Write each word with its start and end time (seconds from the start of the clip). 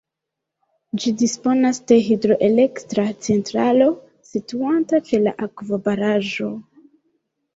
Ĝi 1.01 1.11
disponas 1.21 1.79
de 1.91 1.97
hidroelektra 2.05 3.05
centralo 3.27 3.89
situanta 4.29 5.01
ĉe 5.09 5.19
la 5.27 5.35
akvobaraĵo. 5.47 6.49